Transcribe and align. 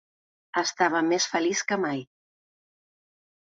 Estava 0.61 1.03
més 1.11 1.29
feliç 1.35 1.63
que 1.73 1.79
mai. 1.87 2.05